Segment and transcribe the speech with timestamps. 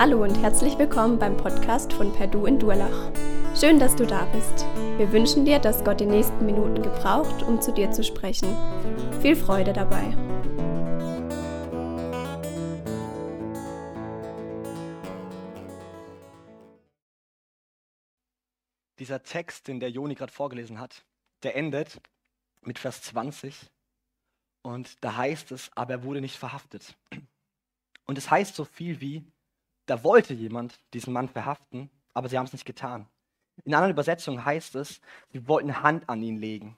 [0.00, 3.12] Hallo und herzlich willkommen beim Podcast von Perdu in Durlach.
[3.54, 4.64] Schön, dass du da bist.
[4.96, 8.48] Wir wünschen dir, dass Gott die nächsten Minuten gebraucht, um zu dir zu sprechen.
[9.20, 10.16] Viel Freude dabei.
[18.98, 21.04] Dieser Text, den der Joni gerade vorgelesen hat,
[21.42, 22.00] der endet
[22.62, 23.70] mit Vers 20
[24.62, 26.96] und da heißt es, aber er wurde nicht verhaftet.
[28.06, 29.30] Und es heißt so viel wie,
[29.90, 33.08] da wollte jemand diesen Mann verhaften, aber sie haben es nicht getan.
[33.64, 35.00] In anderen Übersetzungen heißt es,
[35.32, 36.76] sie wollten Hand an ihn legen.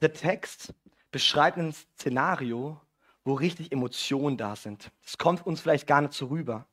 [0.00, 0.74] Der Text
[1.12, 2.80] beschreibt ein Szenario,
[3.24, 4.90] wo richtig Emotionen da sind.
[5.04, 6.66] Das kommt uns vielleicht gar nicht so rüber.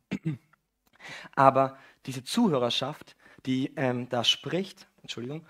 [1.35, 1.77] Aber
[2.07, 5.45] diese Zuhörerschaft, die ähm, da spricht, Entschuldigung,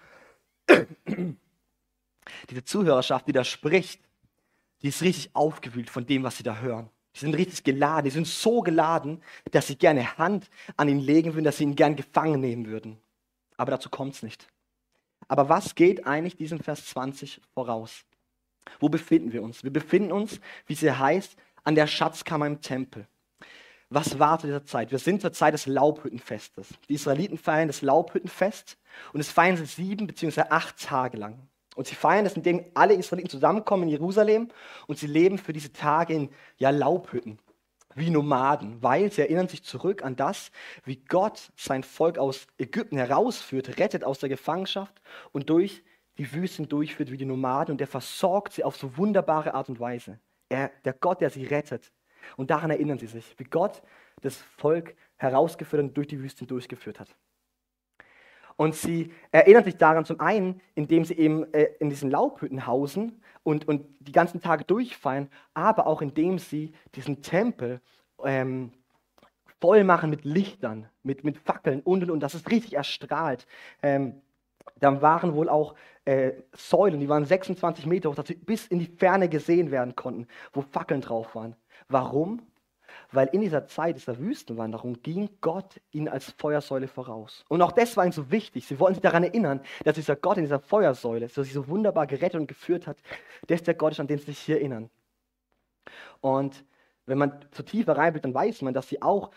[2.50, 4.02] diese Zuhörerschaft, die da spricht,
[4.82, 6.90] die ist richtig aufgewühlt von dem, was sie da hören.
[7.16, 9.22] Die sind richtig geladen, die sind so geladen,
[9.52, 12.98] dass sie gerne Hand an ihn legen würden, dass sie ihn gern gefangen nehmen würden.
[13.58, 14.48] Aber dazu kommt es nicht.
[15.28, 18.06] Aber was geht eigentlich diesem Vers 20 voraus?
[18.80, 19.64] Wo befinden wir uns?
[19.64, 23.08] Wir befinden uns, wie sie heißt, an der Schatzkammer im Tempel.
[23.90, 24.92] Was war zu dieser Zeit?
[24.92, 26.70] Wir sind zur Zeit des Laubhüttenfestes.
[26.88, 28.78] Die Israeliten feiern das Laubhüttenfest
[29.14, 31.49] und es feiern sie sieben beziehungsweise acht Tage lang.
[31.80, 34.50] Und sie feiern das, indem alle Israeliten zusammenkommen in Jerusalem
[34.88, 37.40] und sie leben für diese Tage in ja, Laubhütten,
[37.96, 40.52] wie Nomaden, weil sie erinnern sich zurück an das,
[40.84, 45.82] wie Gott sein Volk aus Ägypten herausführt, rettet aus der Gefangenschaft und durch
[46.18, 49.80] die Wüsten durchführt wie die Nomaden und er versorgt sie auf so wunderbare Art und
[49.80, 50.20] Weise.
[50.50, 51.94] Er, der Gott, der sie rettet.
[52.36, 53.82] Und daran erinnern sie sich, wie Gott
[54.22, 57.16] das Volk herausgeführt und durch die Wüsten durchgeführt hat.
[58.60, 63.22] Und sie erinnern sich daran zum einen, indem sie eben äh, in diesen Laubhütten hausen
[63.44, 67.80] und, und die ganzen Tage durchfeiern, aber auch indem sie diesen Tempel
[68.22, 68.74] ähm,
[69.62, 73.48] voll machen mit Lichtern, mit, mit Fackeln und und und, dass es richtig erstrahlt.
[73.82, 74.22] Ähm,
[74.82, 78.80] dann waren wohl auch äh, Säulen, die waren 26 Meter hoch, dass sie bis in
[78.80, 81.56] die Ferne gesehen werden konnten, wo Fackeln drauf waren.
[81.88, 82.42] Warum?
[83.12, 87.46] Weil in dieser Zeit dieser Wüstenwanderung ging Gott ihnen als Feuersäule voraus.
[87.48, 88.68] Und auch das war ihnen so wichtig.
[88.68, 92.08] Sie wollten sich daran erinnern, dass dieser Gott in dieser Feuersäule, der sie so wunderbar
[92.08, 92.98] gerettet und geführt hat,
[93.48, 94.90] ist der Gott, an den sie sich hier erinnern.
[96.22, 96.64] Und
[97.10, 99.32] wenn man so tiefer reinblickt, dann weiß man, dass sie auch,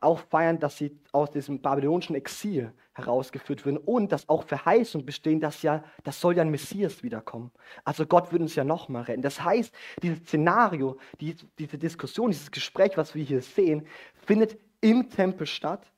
[0.00, 5.40] auch feiern, dass sie aus diesem babylonischen Exil herausgeführt werden und dass auch Verheißungen bestehen,
[5.40, 7.50] dass ja, das soll ja ein Messias wiederkommen.
[7.84, 9.22] Also Gott wird uns ja nochmal retten.
[9.22, 13.86] Das heißt, dieses Szenario, die, diese Diskussion, dieses Gespräch, was wir hier sehen,
[14.26, 15.90] findet im Tempel statt.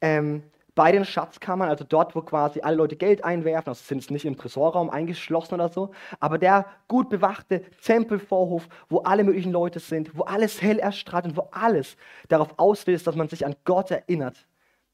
[0.00, 0.42] Ähm,
[0.80, 4.24] bei den Schatzkammern, also dort, wo quasi alle Leute Geld einwerfen, also sind es nicht
[4.24, 10.16] im Tresorraum eingeschlossen oder so, aber der gut bewachte Tempelvorhof, wo alle möglichen Leute sind,
[10.16, 11.98] wo alles hell erstrahlt und wo alles
[12.28, 14.46] darauf auswählt, dass man sich an Gott erinnert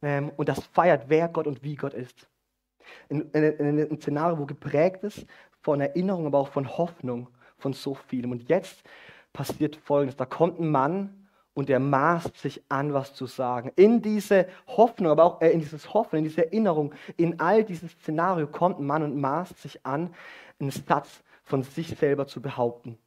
[0.03, 2.27] ähm, und das feiert, wer Gott und wie Gott ist.
[3.09, 5.25] In, in, in einem Szenario, wo geprägt ist
[5.63, 8.33] von Erinnerung, aber auch von Hoffnung, von so vielem.
[8.33, 8.83] Und jetzt
[9.33, 11.26] passiert Folgendes, da kommt ein Mann,
[11.57, 13.73] und er maßt sich an, was zu sagen.
[13.77, 17.93] In diese Hoffnung, aber auch äh, in dieses Hoffen, in diese Erinnerung, in all dieses
[17.93, 20.15] Szenario kommt ein Mann und maßt sich an,
[20.61, 22.99] einen Satz von sich selber zu behaupten.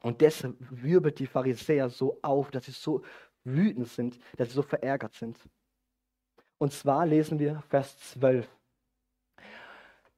[0.00, 3.02] Und deshalb wirbelt die Pharisäer so auf, dass sie so
[3.42, 5.36] wütend sind, dass sie so verärgert sind.
[6.58, 8.48] Und zwar lesen wir Vers 12.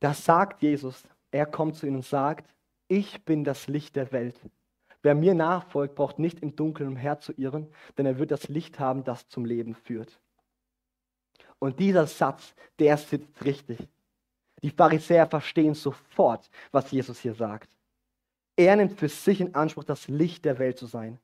[0.00, 2.54] Da sagt Jesus, er kommt zu ihnen und sagt,
[2.88, 4.38] ich bin das Licht der Welt.
[5.02, 9.28] Wer mir nachfolgt, braucht nicht im Dunkeln umherzuirren, denn er wird das Licht haben, das
[9.28, 10.20] zum Leben führt.
[11.58, 13.78] Und dieser Satz, der sitzt richtig.
[14.62, 17.70] Die Pharisäer verstehen sofort, was Jesus hier sagt.
[18.56, 21.18] Er nimmt für sich in Anspruch, das Licht der Welt zu sein.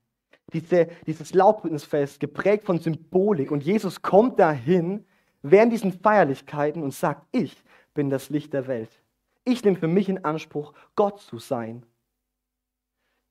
[0.53, 3.51] Diese, dieses Laubhüttenfest, geprägt von Symbolik.
[3.51, 5.05] Und Jesus kommt dahin
[5.43, 7.63] während diesen Feierlichkeiten und sagt, ich
[7.93, 8.91] bin das Licht der Welt.
[9.45, 11.85] Ich nehme für mich in Anspruch, Gott zu sein.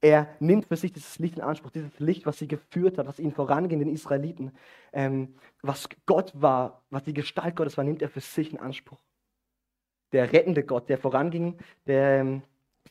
[0.02, 3.20] Er nimmt für sich dieses Licht in Anspruch, dieses Licht, was sie geführt hat, was
[3.20, 4.52] ihnen voranging, den Israeliten,
[4.94, 9.00] ähm, was Gott war, was die Gestalt Gottes war, nimmt er für sich in Anspruch.
[10.12, 11.58] Der rettende Gott, der voranging,
[11.88, 12.44] der ähm,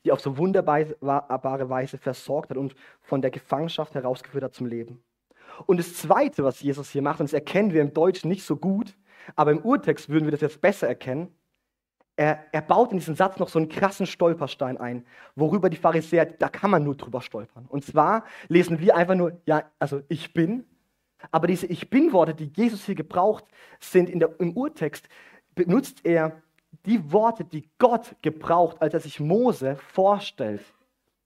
[0.04, 5.02] die auf so wunderbare Weise versorgt hat und von der Gefangenschaft herausgeführt hat zum Leben.
[5.66, 8.56] Und das Zweite, was Jesus hier macht, und das erkennen wir im Deutschen nicht so
[8.56, 8.96] gut,
[9.36, 11.34] aber im Urtext würden wir das jetzt besser erkennen,
[12.16, 16.26] er, er, baut in diesen Satz noch so einen krassen Stolperstein ein, worüber die Pharisäer,
[16.26, 17.66] da kann man nur drüber stolpern.
[17.68, 20.64] Und zwar lesen wir einfach nur, ja, also ich bin,
[21.30, 23.44] aber diese Ich bin-Worte, die Jesus hier gebraucht,
[23.80, 25.08] sind in der, im Urtext,
[25.54, 26.42] benutzt er
[26.86, 30.62] die Worte, die Gott gebraucht, als er sich Mose vorstellt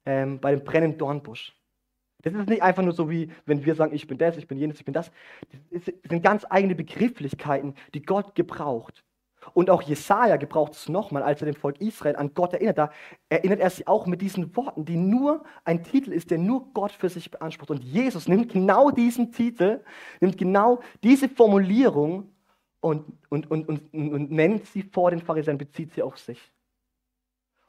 [0.06, 1.55] ähm, bei dem brennenden Dornbusch.
[2.23, 4.58] Das ist nicht einfach nur so wie, wenn wir sagen, ich bin das, ich bin
[4.58, 5.11] jenes, ich bin das.
[5.70, 9.05] Das sind ganz eigene Begrifflichkeiten, die Gott gebraucht.
[9.54, 12.78] Und auch Jesaja gebraucht es nochmal, als er dem Volk Israel an Gott erinnert.
[12.78, 12.90] Da
[13.28, 16.92] erinnert er sich auch mit diesen Worten, die nur ein Titel ist, der nur Gott
[16.92, 17.70] für sich beansprucht.
[17.70, 19.80] Und Jesus nimmt genau diesen Titel,
[20.20, 22.30] nimmt genau diese Formulierung
[22.80, 26.52] und, und, und, und, und nennt sie vor den Pharisäern, bezieht sie auf sich.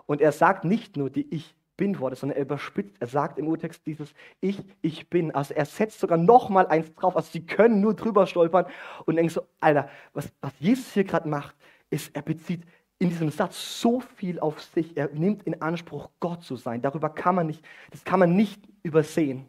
[0.06, 3.86] Und er sagt nicht nur die Ich bin-Worte, sondern er überspitzt, er sagt im Urtext
[3.86, 5.34] dieses Ich, ich bin.
[5.34, 7.16] Also er setzt sogar nochmal eins drauf.
[7.16, 8.66] Also sie können nur drüber stolpern
[9.06, 11.56] und denken so, Alter, was, was Jesus hier gerade macht,
[11.90, 12.64] ist, er bezieht
[13.00, 14.98] in diesem Satz so viel auf sich.
[14.98, 16.82] Er nimmt in Anspruch, Gott zu sein.
[16.82, 19.48] Darüber kann man nicht, das kann man nicht übersehen.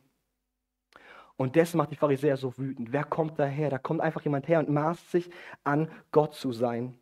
[1.36, 2.92] Und das macht die Pharisäer so wütend.
[2.92, 3.70] Wer kommt daher?
[3.70, 5.28] Da kommt einfach jemand her und maßt sich
[5.64, 6.96] an, Gott zu sein.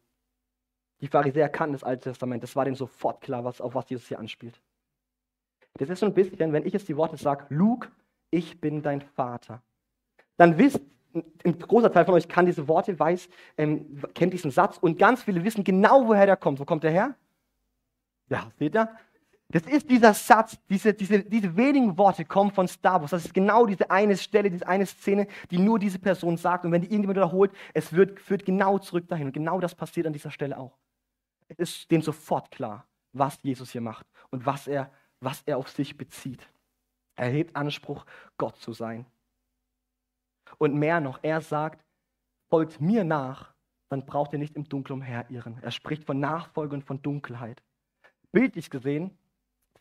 [1.02, 2.42] Die Pharisäer kannten das Alte Testament.
[2.42, 4.58] Das war denen sofort klar, was, auf was Jesus hier anspielt.
[5.74, 7.88] Das ist so ein bisschen, wenn ich jetzt die Worte sage, Luke,
[8.30, 9.62] ich bin dein Vater.
[10.36, 10.80] Dann wisst,
[11.44, 15.22] ein großer Teil von euch kann diese Worte, weiß, ähm, kennt diesen Satz und ganz
[15.22, 16.60] viele wissen genau, woher der kommt.
[16.60, 17.14] Wo kommt der her?
[18.28, 18.88] Ja, seht ihr?
[19.50, 23.12] Das ist dieser Satz, diese, diese, diese wenigen Worte kommen von Star Wars.
[23.12, 26.66] Das ist genau diese eine Stelle, diese eine Szene, die nur diese Person sagt.
[26.66, 29.28] Und wenn die irgendjemand wiederholt, es wird, führt genau zurück dahin.
[29.28, 30.76] Und genau das passiert an dieser Stelle auch.
[31.48, 35.68] Es ist denen sofort klar, was Jesus hier macht und was er, was er auf
[35.68, 36.48] sich bezieht.
[37.16, 38.04] Er hebt Anspruch,
[38.36, 39.06] Gott zu sein.
[40.58, 41.84] Und mehr noch, er sagt,
[42.48, 43.54] folgt mir nach,
[43.88, 45.58] dann braucht ihr nicht im Dunkeln umherirren.
[45.62, 47.62] Er spricht von Nachfolge und von Dunkelheit.
[48.32, 49.16] Bildlich gesehen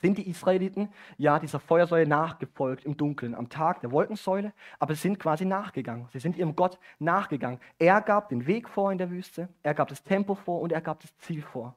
[0.02, 5.02] sind die Israeliten ja dieser Feuersäule nachgefolgt im Dunkeln, am Tag der Wolkensäule, aber sie
[5.02, 6.08] sind quasi nachgegangen.
[6.14, 7.60] Sie sind ihrem Gott nachgegangen.
[7.80, 10.82] Er gab den Weg vor in der Wüste, er gab das Tempo vor und er
[10.82, 11.76] gab das Ziel vor.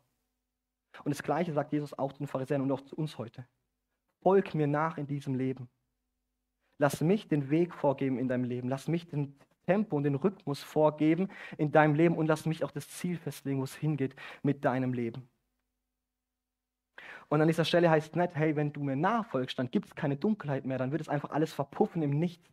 [1.04, 3.46] Und das Gleiche sagt Jesus auch zu den Pharisäern und auch zu uns heute.
[4.22, 5.68] Folg mir nach in diesem Leben.
[6.78, 8.68] Lass mich den Weg vorgeben in deinem Leben.
[8.68, 11.28] Lass mich den Tempo und den Rhythmus vorgeben
[11.58, 14.92] in deinem Leben und lass mich auch das Ziel festlegen, wo es hingeht mit deinem
[14.92, 15.28] Leben.
[17.28, 19.94] Und an dieser Stelle heißt es nicht, hey, wenn du mir nachfolgst, dann gibt es
[19.94, 22.50] keine Dunkelheit mehr, dann wird es einfach alles verpuffen im Nichts.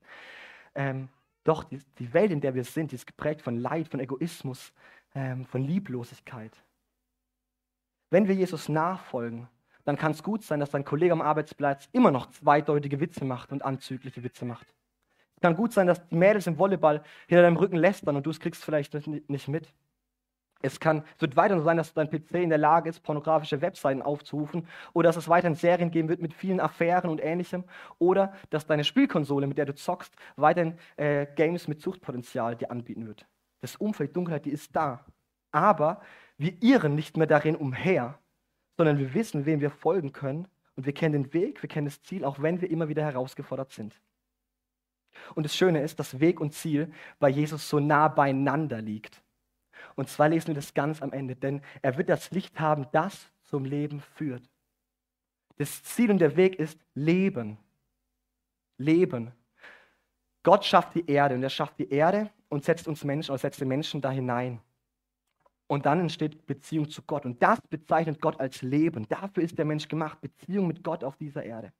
[0.75, 1.09] Ähm,
[1.43, 4.71] doch die, die, Welt, in der wir sind, die ist geprägt von Leid, von Egoismus,
[5.15, 6.51] ähm, von Lieblosigkeit.
[8.09, 9.47] Wenn wir Jesus nachfolgen,
[9.83, 13.51] dann kann es gut sein, dass dein Kollege am Arbeitsplatz immer noch zweideutige Witze macht
[13.51, 14.67] und anzügliche Witze macht.
[15.35, 18.29] Es kann gut sein, dass die Mädels im Volleyball hinter deinem Rücken lästern und du
[18.29, 19.71] es kriegst vielleicht nicht mit.
[20.61, 23.61] Es, kann, es wird weiterhin so sein, dass dein PC in der Lage ist, pornografische
[23.61, 27.63] Webseiten aufzurufen oder dass es weiterhin Serien geben wird mit vielen Affären und ähnlichem
[27.99, 33.05] oder dass deine Spielkonsole, mit der du zockst, weiterhin äh, Games mit Suchtpotenzial dir anbieten
[33.05, 33.27] wird.
[33.61, 35.05] Das Umfeld, Dunkelheit, die ist da.
[35.57, 36.01] Aber
[36.37, 38.19] wir irren nicht mehr darin umher,
[38.77, 42.03] sondern wir wissen, wem wir folgen können und wir kennen den Weg, wir kennen das
[42.03, 43.99] Ziel, auch wenn wir immer wieder herausgefordert sind.
[45.33, 49.23] Und das Schöne ist, dass Weg und Ziel bei Jesus so nah beieinander liegt.
[49.95, 53.31] Und zwar lesen wir das ganz am Ende, denn er wird das Licht haben, das
[53.41, 54.47] zum Leben führt.
[55.57, 57.57] Das Ziel und der Weg ist Leben.
[58.77, 59.31] Leben.
[60.43, 63.59] Gott schafft die Erde und er schafft die Erde und setzt uns Menschen oder setzt
[63.59, 64.61] den Menschen da hinein.
[65.67, 67.25] Und dann entsteht Beziehung zu Gott.
[67.25, 69.07] Und das bezeichnet Gott als Leben.
[69.09, 71.73] Dafür ist der Mensch gemacht, Beziehung mit Gott auf dieser Erde.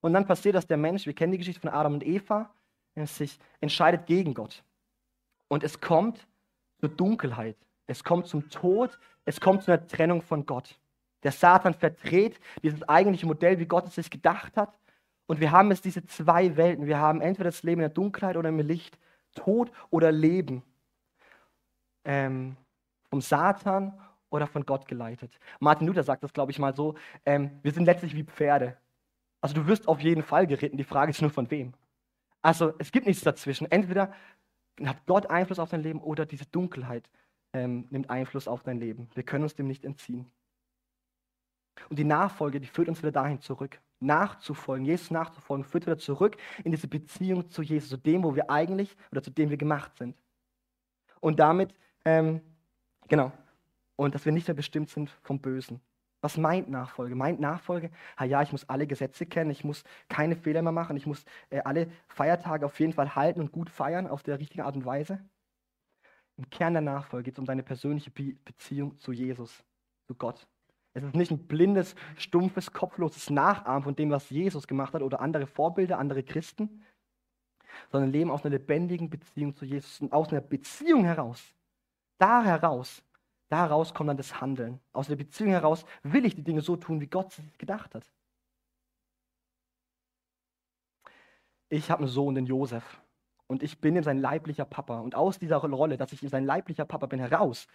[0.00, 2.50] Und dann passiert, dass der Mensch, wir kennen die Geschichte von Adam und Eva,
[3.06, 4.64] sich entscheidet gegen Gott.
[5.48, 6.26] Und es kommt
[6.80, 7.56] zur Dunkelheit.
[7.86, 8.98] Es kommt zum Tod.
[9.24, 10.78] Es kommt zu einer Trennung von Gott.
[11.22, 14.78] Der Satan verdreht dieses eigentliche Modell, wie Gott es sich gedacht hat.
[15.26, 16.86] Und wir haben jetzt diese zwei Welten.
[16.86, 18.98] Wir haben entweder das Leben in der Dunkelheit oder im Licht,
[19.34, 20.62] Tod oder Leben.
[22.04, 22.56] Ähm,
[23.10, 23.98] vom Satan
[24.30, 25.38] oder von Gott geleitet.
[25.60, 28.76] Martin Luther sagt das, glaube ich, mal so: ähm, Wir sind letztlich wie Pferde.
[29.40, 30.76] Also, du wirst auf jeden Fall geritten.
[30.76, 31.74] Die Frage ist nur von wem.
[32.42, 33.70] Also, es gibt nichts dazwischen.
[33.70, 34.12] Entweder
[34.84, 37.08] hat Gott Einfluss auf dein Leben oder diese Dunkelheit
[37.52, 39.08] ähm, nimmt Einfluss auf dein Leben.
[39.14, 40.30] Wir können uns dem nicht entziehen.
[41.88, 43.80] Und die Nachfolge, die führt uns wieder dahin zurück.
[44.00, 48.50] Nachzufolgen, Jesus nachzufolgen, führt wieder zurück in diese Beziehung zu Jesus, zu dem, wo wir
[48.50, 50.16] eigentlich oder zu dem wir gemacht sind.
[51.20, 51.74] Und damit,
[52.04, 52.40] ähm,
[53.08, 53.32] genau,
[53.96, 55.80] und dass wir nicht mehr bestimmt sind vom Bösen.
[56.20, 57.14] Was meint Nachfolge?
[57.14, 60.96] Meint Nachfolge, ah ja, ich muss alle Gesetze kennen, ich muss keine Fehler mehr machen,
[60.96, 64.62] ich muss äh, alle Feiertage auf jeden Fall halten und gut feiern auf der richtigen
[64.62, 65.20] Art und Weise?
[66.36, 69.64] Im Kern der Nachfolge geht es um deine persönliche Be Beziehung zu Jesus,
[70.06, 70.46] zu Gott.
[70.94, 75.20] Es ist nicht ein blindes, stumpfes, kopfloses Nachahmen von dem, was Jesus gemacht hat oder
[75.20, 76.84] andere Vorbilder, andere Christen,
[77.90, 81.54] sondern leben aus einer lebendigen Beziehung zu Jesus und aus einer Beziehung heraus.
[82.18, 83.02] Da heraus
[83.50, 84.78] Daraus kommt dann das Handeln.
[84.92, 88.10] Aus der Beziehung heraus will ich die Dinge so tun, wie Gott sie gedacht hat.
[91.70, 93.00] ich habe einen Sohn, den Josef.
[93.46, 95.00] Und ich bin ihm sein leiblicher Papa.
[95.00, 97.66] Und aus dieser Rolle, dass ich ihm sein leiblicher Papa bin, heraus,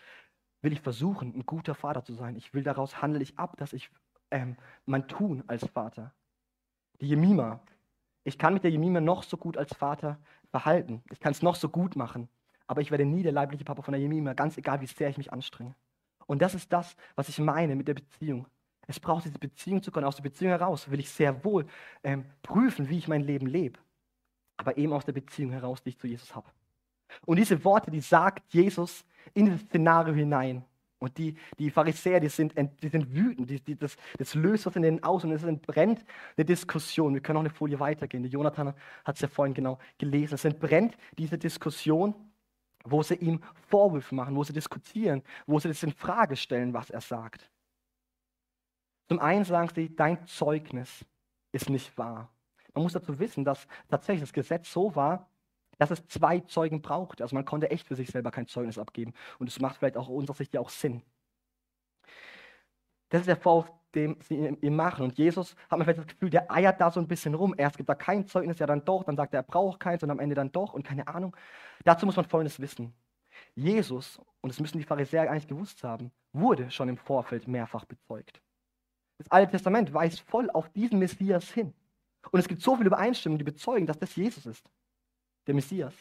[0.62, 2.36] will ich versuchen, ein guter Vater zu sein.
[2.36, 3.90] Ich will daraus handle ich ab, dass ich
[4.32, 6.14] ähm, mein Tun als Vater.
[7.02, 7.60] Die Jemima.
[8.24, 10.20] Ich kann mit der Jemima noch so gut als Vater
[10.50, 11.04] verhalten.
[11.12, 12.30] Ich kann es noch so gut machen.
[12.68, 15.18] Aber ich werde nie der leibliche Papa von der Jemima, ganz egal, wie sehr ich
[15.18, 15.76] mich anstrenge.
[16.26, 18.48] Und das ist das, was ich meine mit der Beziehung.
[18.88, 20.06] Es braucht diese Beziehung zu können.
[20.06, 21.66] Aus der Beziehung heraus will ich sehr wohl
[22.04, 23.80] ähm, prüfen, wie ich mein Leben lebe.
[24.58, 26.48] Aber eben aus der Beziehung heraus, die ich zu Jesus habe.
[27.26, 30.66] Und diese Worte, die sagt Jesus in das Szenario hinein.
[31.00, 34.76] Und die, die Pharisäer, die sind, die sind wütend, die, die, das, das löst was
[34.78, 36.06] in denen aus und es entbrennt
[36.38, 37.14] eine Diskussion.
[37.14, 38.24] Wir können auch eine Folie weitergehen.
[38.24, 40.36] Jonathan hat es ja vorhin genau gelesen.
[40.36, 42.16] Es entbrennt diese Diskussion,
[42.84, 46.90] wo sie ihm Vorwürfe machen, wo sie diskutieren, wo sie das in Frage stellen, was
[46.90, 47.50] er sagt.
[49.08, 51.06] Zum einen sagen sie, dein Zeugnis
[51.52, 52.30] ist nicht wahr.
[52.74, 55.30] Man muss dazu wissen, dass tatsächlich das Gesetz so war,
[55.78, 57.22] dass es zwei Zeugen braucht.
[57.22, 59.14] Also man konnte echt für sich selber kein Zeugnis abgeben.
[59.40, 61.04] Und es macht vielleicht auch aus unserer Sicht ja auch Sinn.
[63.10, 65.04] Das ist der Vorwurf, den sie ihm machen.
[65.04, 67.54] Und Jesus hat mir vielleicht das Gefühl, der eiert da so ein bisschen rum.
[67.58, 69.04] Erst gibt er kein Zeugnis, ja dann doch.
[69.04, 71.36] Dann sagt er, er braucht keins und am Ende dann doch und keine Ahnung.
[71.84, 72.94] Dazu muss man Folgendes wissen.
[73.56, 78.42] Jesus, und das müssen die Pharisäer eigentlich gewusst haben, wurde schon im Vorfeld mehrfach bezeugt.
[79.18, 81.74] Das Alte Testament weist voll auf diesen Messias hin.
[82.32, 84.70] Und es gibt so viele Übereinstimmungen, die bezeugen, dass das Jesus ist,
[85.46, 85.94] der Messias.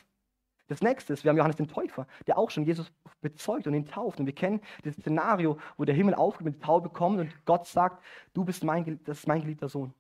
[0.69, 3.87] Das nächste ist, wir haben Johannes den Täufer, der auch schon Jesus bezeugt und ihn
[3.87, 4.21] tauft.
[4.21, 7.67] Und wir kennen das Szenario, wo der Himmel aufgeht und die Taube kommt und Gott
[7.67, 8.03] sagt,
[8.33, 9.93] du bist mein, das ist mein geliebter Sohn.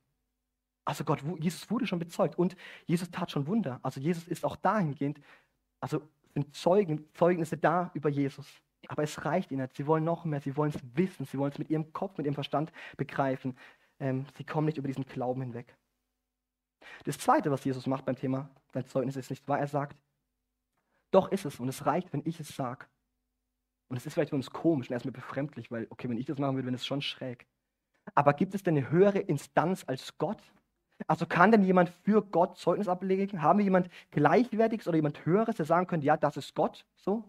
[0.85, 3.78] Also Gott, Jesus wurde schon bezeugt und Jesus tat schon Wunder.
[3.83, 5.21] Also Jesus ist auch dahingehend,
[5.81, 6.02] also
[6.35, 8.47] sind Zeugen, Zeugnisse da über Jesus.
[8.88, 9.76] Aber es reicht ihnen nicht.
[9.76, 10.40] Sie wollen noch mehr.
[10.40, 11.25] Sie wollen es wissen.
[11.26, 13.57] Sie wollen es mit ihrem Kopf, mit ihrem Verstand begreifen.
[14.00, 15.76] Ähm, sie kommen nicht über diesen Glauben hinweg.
[17.04, 19.97] Das Zweite, was Jesus macht beim Thema, dein Zeugnis ist nicht wahr, er sagt,
[21.12, 22.87] doch ist es und es reicht, wenn ich es sage.
[23.88, 26.38] Und es ist vielleicht für uns komisch und erstmal befremdlich, weil, okay, wenn ich das
[26.38, 27.47] machen würde, wäre es schon schräg.
[28.14, 30.42] Aber gibt es denn eine höhere Instanz als Gott?
[31.07, 33.42] Also kann denn jemand für Gott Zeugnis ablegen?
[33.42, 36.87] Haben wir jemand Gleichwertiges oder jemand Höheres, der sagen könnte, ja, das ist Gott?
[36.97, 37.25] So?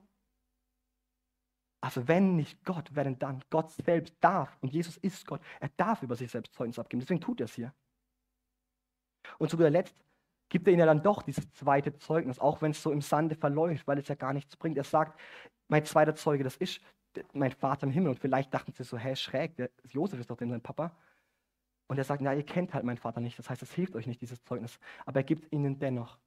[1.81, 3.43] Also wenn nicht Gott, wer denn dann?
[3.49, 7.01] Gott selbst darf, und Jesus ist Gott, er darf über sich selbst Zeugnis abgeben.
[7.01, 7.73] Deswegen tut er es hier.
[9.37, 9.95] Und zu guter Letzt
[10.53, 13.33] gibt er ihnen ja dann doch dieses zweite Zeugnis, auch wenn es so im Sande
[13.33, 14.77] verläuft, weil es ja gar nichts bringt.
[14.77, 15.19] Er sagt,
[15.67, 16.79] mein zweiter Zeuge, das ist
[17.33, 18.11] mein Vater im Himmel.
[18.11, 20.95] Und vielleicht dachten sie so, hä, schräg, der Josef ist doch denn sein Papa.
[21.87, 23.39] Und er sagt, na, ihr kennt halt meinen Vater nicht.
[23.39, 24.77] Das heißt, es hilft euch nicht, dieses Zeugnis.
[25.07, 26.19] Aber er gibt ihnen dennoch.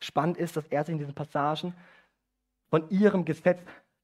[0.00, 1.74] Spannend ist, dass er sich in diesen Passagen
[2.70, 3.60] von ihrem Gesetz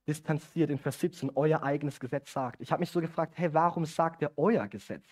[0.07, 0.69] distanziert.
[0.69, 2.61] In Vers 17 euer eigenes Gesetz sagt.
[2.61, 5.05] Ich habe mich so gefragt, hey, warum sagt er euer Gesetz?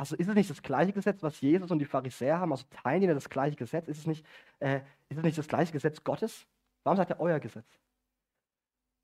[0.00, 2.52] Also ist es nicht das gleiche Gesetz, was Jesus und die Pharisäer haben?
[2.52, 3.86] Also teilen die das gleiche Gesetz?
[3.86, 4.24] Ist es nicht,
[4.58, 4.76] äh,
[5.10, 6.46] ist es nicht das gleiche Gesetz Gottes?
[6.84, 7.66] Warum sagt er euer Gesetz?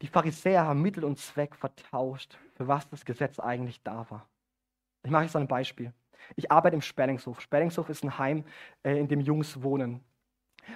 [0.01, 4.27] Die Pharisäer haben Mittel und Zweck vertauscht, für was das Gesetz eigentlich da war.
[5.03, 5.93] Ich mache jetzt ein Beispiel.
[6.35, 7.43] Ich arbeite im Sperlingshof.
[7.43, 8.45] Sperlingshof ist ein Heim,
[8.83, 10.03] äh, in dem Jungs wohnen.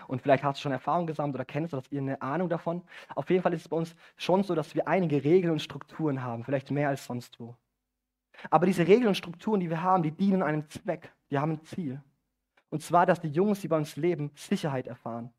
[0.06, 2.82] Und vielleicht hast du schon Erfahrung gesammelt oder kennst du das, ihr eine Ahnung davon.
[3.14, 6.22] Auf jeden Fall ist es bei uns schon so, dass wir einige Regeln und Strukturen
[6.22, 7.56] haben, vielleicht mehr als sonst wo.
[8.48, 11.62] Aber diese Regeln und Strukturen, die wir haben, die dienen einem Zweck, die haben ein
[11.62, 12.02] Ziel.
[12.70, 15.32] Und zwar, dass die Jungs, die bei uns leben, Sicherheit erfahren,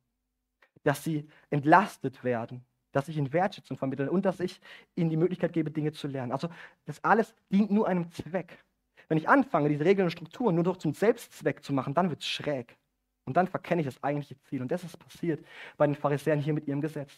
[0.84, 4.60] dass sie entlastet werden, dass ich ihnen Wertschätzung vermittle und dass ich
[4.96, 6.31] ihnen die Möglichkeit gebe, Dinge zu lernen.
[6.31, 6.50] Also
[6.86, 8.63] das alles dient nur einem Zweck.
[9.08, 12.22] Wenn ich anfange, diese Regeln und Strukturen nur noch zum Selbstzweck zu machen, dann wird
[12.22, 12.77] es schräg.
[13.25, 14.62] Und dann verkenne ich das eigentliche Ziel.
[14.62, 15.46] Und das ist passiert
[15.77, 17.12] bei den Pharisäern hier mit ihrem Gesetz.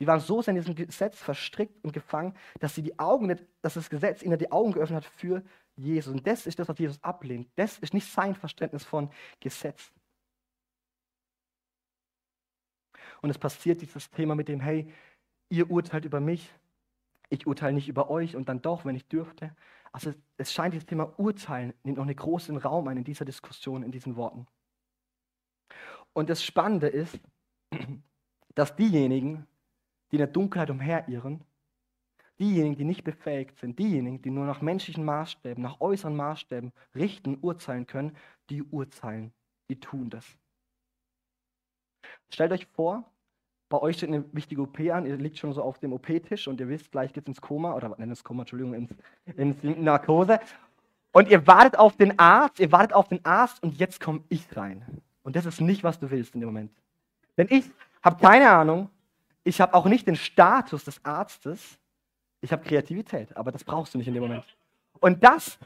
[0.00, 3.74] Die waren so sehr in diesem Gesetz verstrickt und gefangen, dass sie die Augen dass
[3.74, 5.42] das Gesetz ihnen die Augen geöffnet hat für
[5.76, 6.12] Jesus.
[6.12, 7.48] Und das ist das, was Jesus ablehnt.
[7.56, 9.10] Das ist nicht sein Verständnis von
[9.40, 9.92] Gesetz.
[13.22, 14.92] Und es passiert dieses Thema mit dem, hey,
[15.48, 16.52] ihr urteilt über mich,
[17.28, 19.54] ich urteile nicht über euch und dann doch, wenn ich dürfte.
[19.92, 23.82] Also es scheint dieses Thema Urteilen nimmt noch einen großen Raum ein in dieser Diskussion,
[23.82, 24.46] in diesen Worten.
[26.12, 27.18] Und das Spannende ist,
[28.54, 29.46] dass diejenigen,
[30.10, 31.42] die in der Dunkelheit umherirren,
[32.38, 37.38] diejenigen, die nicht befähigt sind, diejenigen, die nur nach menschlichen Maßstäben, nach äußeren Maßstäben richten,
[37.40, 38.16] urteilen können,
[38.50, 39.32] die urteilen,
[39.68, 40.24] die tun das.
[42.28, 43.04] Stellt euch vor,
[43.68, 46.60] bei euch steht eine wichtige OP an, ihr liegt schon so auf dem OP-Tisch und
[46.60, 48.94] ihr wisst, gleich geht es ins Koma, oder nennen es Koma, Entschuldigung, ins,
[49.36, 50.38] ins Narkose.
[51.12, 54.56] Und ihr wartet auf den Arzt, ihr wartet auf den Arzt und jetzt komme ich
[54.56, 54.84] rein.
[55.22, 56.70] Und das ist nicht, was du willst in dem Moment.
[57.36, 57.68] Denn ich
[58.02, 58.88] habe keine Ahnung,
[59.46, 61.78] ich habe auch nicht den Status des Arztes,
[62.40, 64.44] ich habe Kreativität, aber das brauchst du nicht in dem Moment.
[64.98, 65.56] Und das,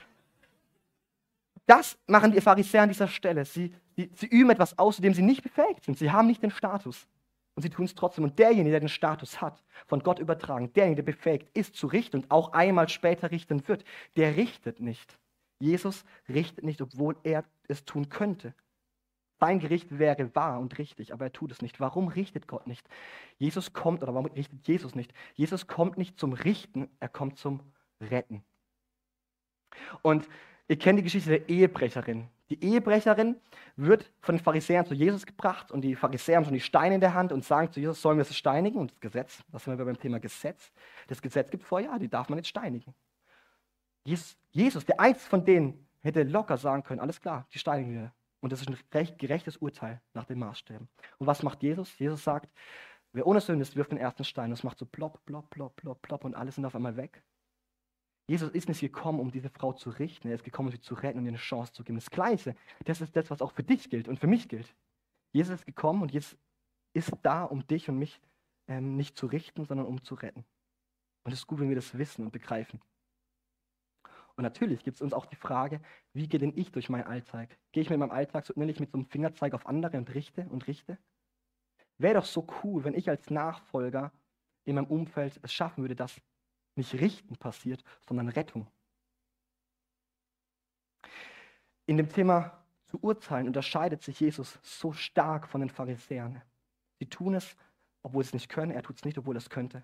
[1.67, 3.45] das machen die Pharisäer an dieser Stelle.
[3.47, 5.97] Sie, sie, sie üben etwas aus, zu dem sie nicht befähigt sind.
[5.97, 7.09] Sie haben nicht den Status.
[7.55, 8.25] Und sie tun es trotzdem.
[8.25, 12.19] Und derjenige, der den Status hat, von Gott übertragen, derjenige, der befähigt ist zu richten
[12.19, 13.85] und auch einmal später richten wird,
[14.17, 15.19] der richtet nicht.
[15.59, 18.53] Jesus richtet nicht, obwohl er es tun könnte.
[19.41, 21.81] Sein Gericht wäre wahr und richtig, aber er tut es nicht.
[21.81, 22.87] Warum richtet Gott nicht?
[23.39, 25.15] Jesus kommt, oder warum richtet Jesus nicht?
[25.35, 27.61] Jesus kommt nicht zum Richten, er kommt zum
[28.03, 28.45] Retten.
[30.03, 30.29] Und
[30.69, 32.29] ihr kennt die Geschichte der Ehebrecherin.
[32.51, 33.37] Die Ehebrecherin
[33.77, 37.01] wird von den Pharisäern zu Jesus gebracht und die Pharisäer haben schon die Steine in
[37.01, 38.79] der Hand und sagen zu Jesus, sollen wir sie steinigen?
[38.79, 40.71] Und das Gesetz, das sind wir beim Thema Gesetz.
[41.07, 42.95] Das Gesetz gibt vor, ja, die darf man nicht steinigen.
[44.05, 48.13] Jesus, der einzige von denen, hätte locker sagen können, alles klar, die steinigen wir.
[48.41, 50.89] Und das ist ein recht, gerechtes Urteil nach den Maßstäben.
[51.19, 51.99] Und was macht Jesus?
[51.99, 52.51] Jesus sagt,
[53.13, 54.51] wer ohne Sünde ist, wirft den ersten Stein.
[54.53, 57.23] Es macht so plopp, plopp, plopp, plopp, plopp und alle sind auf einmal weg.
[58.29, 60.29] Jesus ist nicht gekommen, um diese Frau zu richten.
[60.29, 61.99] Er ist gekommen, um sie zu retten und ihr eine Chance zu geben.
[61.99, 62.55] Das Gleiche,
[62.85, 64.75] das ist das, was auch für dich gilt und für mich gilt.
[65.33, 66.37] Jesus ist gekommen und jetzt
[66.93, 68.21] ist da, um dich und mich
[68.69, 70.45] ähm, nicht zu richten, sondern um zu retten.
[71.25, 72.81] Und es ist gut, wenn wir das wissen und begreifen.
[74.37, 75.81] Und natürlich gibt es uns auch die Frage,
[76.13, 77.57] wie gehe denn ich durch meinen Alltag?
[77.73, 80.47] Gehe ich mit meinem Alltag so innerlich mit so einem Fingerzeig auf andere und richte
[80.49, 80.99] und richte?
[81.99, 84.13] Wäre doch so cool, wenn ich als Nachfolger
[84.65, 86.21] in meinem Umfeld es schaffen würde, dass
[86.77, 88.67] nicht Richten passiert, sondern Rettung.
[91.87, 96.41] In dem Thema zu urteilen unterscheidet sich Jesus so stark von den Pharisäern.
[96.99, 97.57] Sie tun es,
[98.03, 99.83] obwohl sie es nicht können, er tut es nicht, obwohl er es könnte.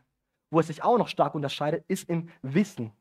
[0.50, 2.93] Wo er sich auch noch stark unterscheidet, ist im Wissen.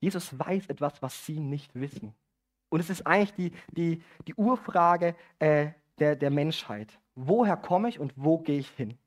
[0.00, 2.14] Jesus weiß etwas, was sie nicht wissen.
[2.68, 6.98] Und es ist eigentlich die, die, die Urfrage äh, der, der Menschheit.
[7.14, 8.98] Woher komme ich und wo gehe ich hin?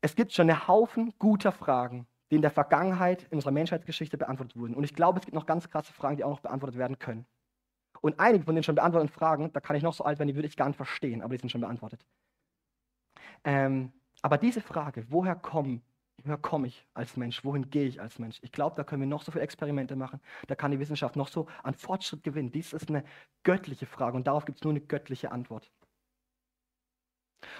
[0.00, 4.56] Es gibt schon einen Haufen guter Fragen, die in der Vergangenheit in unserer Menschheitsgeschichte beantwortet
[4.56, 4.74] wurden.
[4.74, 7.26] Und ich glaube, es gibt noch ganz krasse Fragen, die auch noch beantwortet werden können.
[8.00, 10.34] Und einige von den schon beantworteten Fragen, da kann ich noch so alt werden, die
[10.34, 12.06] würde ich gar nicht verstehen, aber die sind schon beantwortet.
[13.44, 13.92] Ähm,
[14.22, 15.82] aber diese Frage, woher kommen
[16.24, 17.44] woher komme ich als Mensch?
[17.44, 18.38] Wohin gehe ich als Mensch?
[18.42, 20.20] Ich glaube, da können wir noch so viele Experimente machen.
[20.46, 22.52] Da kann die Wissenschaft noch so an Fortschritt gewinnen.
[22.52, 23.04] Dies ist eine
[23.42, 25.70] göttliche Frage und darauf gibt es nur eine göttliche Antwort.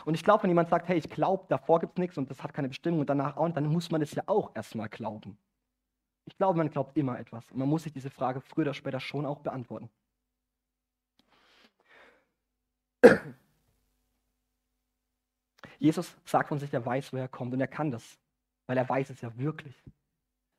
[0.04, 2.42] Und ich glaube, wenn jemand sagt, hey, ich glaube, davor gibt es nichts und das
[2.42, 5.38] hat keine Bestimmung und danach auch, dann muss man es ja auch erstmal glauben.
[6.26, 7.50] Ich glaube, man glaubt immer etwas.
[7.50, 9.90] Und man muss sich diese Frage früher oder später schon auch beantworten.
[15.78, 18.18] Jesus sagt von sich, er weiß, woher er kommt und er kann das
[18.70, 19.82] weil er weiß es ja wirklich.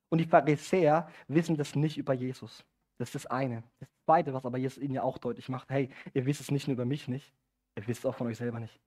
[0.10, 2.66] Und die Pharisäer wissen das nicht über Jesus.
[2.98, 3.64] Das ist das eine.
[3.80, 6.68] Das zweite, was aber Jesus ihnen ja auch deutlich macht, hey, ihr wisst es nicht
[6.68, 7.34] nur über mich nicht,
[7.78, 8.82] ihr wisst es auch von euch selber nicht.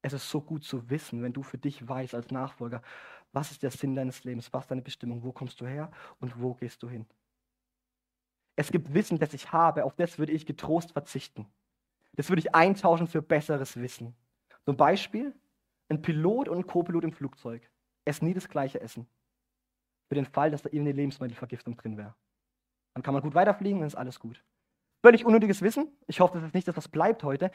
[0.00, 2.80] Es ist so gut zu wissen, wenn du für dich weißt als Nachfolger,
[3.32, 6.40] was ist der Sinn deines Lebens, was ist deine Bestimmung, wo kommst du her und
[6.40, 7.04] wo gehst du hin.
[8.56, 11.46] Es gibt Wissen, das ich habe, auf das würde ich getrost verzichten.
[12.12, 14.16] Das würde ich eintauschen für besseres Wissen.
[14.64, 15.34] Zum Beispiel,
[15.90, 17.68] ein Pilot und ein Co-Pilot im Flugzeug
[18.04, 19.06] essen nie das gleiche Essen.
[20.08, 22.14] Für den Fall, dass da irgendeine Lebensmittelvergiftung drin wäre.
[22.94, 24.42] Dann kann man gut weiterfliegen, dann ist alles gut.
[25.02, 25.88] Völlig unnötiges Wissen.
[26.06, 27.50] Ich hoffe, das ist nicht das, was bleibt heute.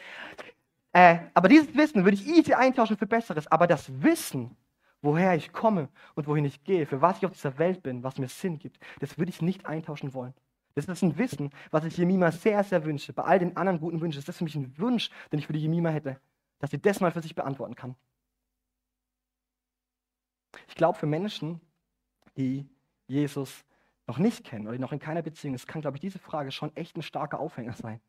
[0.94, 3.48] Äh, aber dieses Wissen würde ich easy eintauschen für Besseres.
[3.48, 4.56] Aber das Wissen,
[5.02, 8.18] woher ich komme und wohin ich gehe, für was ich auf dieser Welt bin, was
[8.18, 10.34] mir Sinn gibt, das würde ich nicht eintauschen wollen.
[10.74, 13.14] Das ist ein Wissen, was ich Jemima sehr, sehr wünsche.
[13.14, 15.54] Bei all den anderen guten Wünschen ist das für mich ein Wunsch, den ich für
[15.54, 16.20] die Jemima hätte,
[16.60, 17.96] dass sie das mal für sich beantworten kann.
[20.68, 21.62] Ich glaube, für Menschen,
[22.38, 22.68] die
[23.08, 23.64] Jesus
[24.08, 26.52] noch nicht kennen oder die noch in keiner Beziehung ist, kann, glaube ich, diese Frage
[26.52, 28.00] schon echt ein starker Aufhänger sein.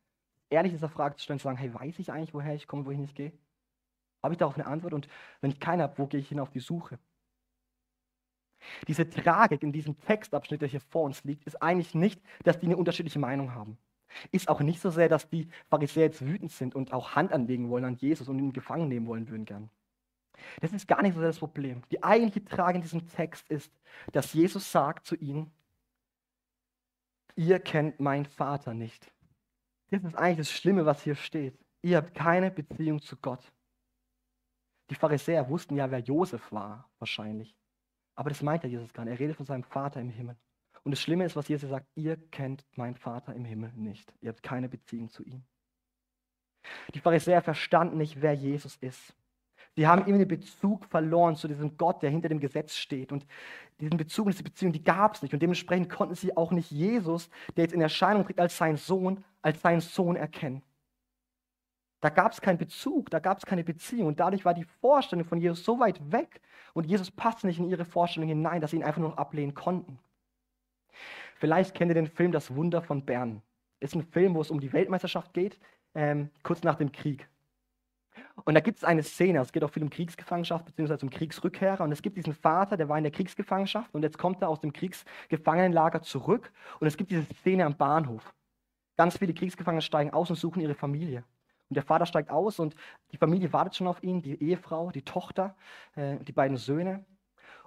[0.51, 2.91] Ehrlich dieser Frage zu stellen, zu sagen, hey, weiß ich eigentlich, woher ich komme, wo
[2.91, 3.33] ich gehe?
[4.23, 4.93] Habe ich darauf eine Antwort?
[4.93, 5.09] Und
[5.41, 6.99] wenn ich keine habe, wo gehe ich hin auf die Suche?
[8.89, 12.67] Diese Tragik in diesem Textabschnitt, der hier vor uns liegt, ist eigentlich nicht, dass die
[12.67, 13.79] eine unterschiedliche Meinung haben.
[14.31, 17.69] Ist auch nicht so sehr, dass die Pharisäer jetzt wütend sind und auch Hand anlegen
[17.69, 19.71] wollen an Jesus und ihn gefangen nehmen wollen würden gern.
[20.61, 21.83] Das ist gar nicht so das Problem.
[21.91, 23.73] Die eigentliche Trage in diesem Text ist,
[24.13, 25.51] dass Jesus sagt zu ihnen,
[27.35, 29.13] ihr kennt meinen Vater nicht.
[29.91, 31.59] Das ist eigentlich das Schlimme, was hier steht.
[31.83, 33.53] Ihr habt keine Beziehung zu Gott.
[34.91, 37.57] Die Pharisäer wussten ja, wer Josef war, wahrscheinlich.
[38.15, 39.13] Aber das meint ja Jesus gar nicht.
[39.15, 40.37] Er redet von seinem Vater im Himmel.
[40.85, 44.13] Und das Schlimme ist, was Jesus sagt, ihr kennt meinen Vater im Himmel nicht.
[44.21, 45.45] Ihr habt keine Beziehung zu ihm.
[46.95, 49.15] Die Pharisäer verstanden nicht, wer Jesus ist.
[49.77, 53.13] Die haben irgendwie den Bezug verloren zu diesem Gott, der hinter dem Gesetz steht.
[53.13, 53.27] Und
[53.81, 55.35] diesen Bezug und diese Beziehung, die gab es nicht.
[55.35, 59.23] Und dementsprechend konnten sie auch nicht Jesus, der jetzt in Erscheinung tritt als sein Sohn,
[59.43, 60.63] als seinen Sohn erkennen.
[62.01, 64.09] Da gab es keinen Bezug, da gab es keine Beziehung.
[64.09, 66.41] Und dadurch war die Vorstellung von Jesus so weit weg
[66.73, 69.99] und Jesus passte nicht in ihre Vorstellung hinein, dass sie ihn einfach nur ablehnen konnten.
[71.37, 73.43] Vielleicht kennt ihr den Film Das Wunder von Bern.
[73.81, 75.59] Ist ein Film, wo es um die Weltmeisterschaft geht,
[75.95, 77.29] ähm, kurz nach dem Krieg.
[78.45, 80.99] Und da gibt es eine Szene, es geht auch viel um Kriegsgefangenschaft bzw.
[81.03, 81.83] um Kriegsrückkehrer.
[81.83, 84.61] Und es gibt diesen Vater, der war in der Kriegsgefangenschaft und jetzt kommt er aus
[84.61, 86.53] dem Kriegsgefangenenlager zurück.
[86.79, 88.35] Und es gibt diese Szene am Bahnhof.
[88.97, 91.25] Ganz viele Kriegsgefangene steigen aus und suchen ihre Familie.
[91.69, 92.77] Und der Vater steigt aus und
[93.11, 95.57] die Familie wartet schon auf ihn, die Ehefrau, die Tochter,
[95.97, 97.05] äh, die beiden Söhne.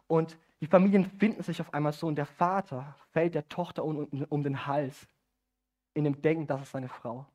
[0.08, 4.06] Und die Familien finden sich auf einmal so und der Vater fällt der Tochter um,
[4.06, 5.08] um, um den Hals
[5.94, 7.26] in dem Denken, das ist seine Frau.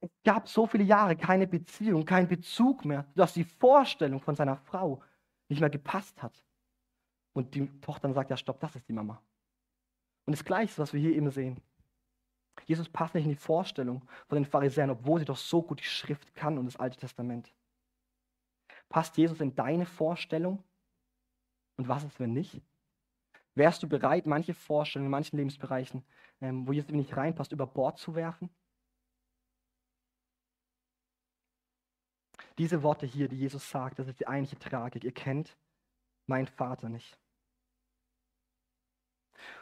[0.00, 4.56] Es gab so viele Jahre keine Beziehung, keinen Bezug mehr, dass die Vorstellung von seiner
[4.56, 5.02] Frau
[5.48, 6.44] nicht mehr gepasst hat.
[7.32, 9.20] Und die Tochter sagt, ja stopp, das ist die Mama.
[10.26, 11.60] Und das Gleiche, was wir hier eben sehen.
[12.64, 15.84] Jesus passt nicht in die Vorstellung von den Pharisäern, obwohl sie doch so gut die
[15.84, 17.52] Schrift kann und das Alte Testament.
[18.88, 20.62] Passt Jesus in deine Vorstellung?
[21.76, 22.60] Und was ist, wenn nicht?
[23.54, 26.04] Wärst du bereit, manche Vorstellungen in manchen Lebensbereichen,
[26.40, 28.50] ähm, wo Jesus nicht reinpasst, über Bord zu werfen?
[32.58, 35.04] Diese Worte hier, die Jesus sagt, das ist die eigentliche Tragik.
[35.04, 35.56] Ihr kennt
[36.26, 37.18] meinen Vater nicht.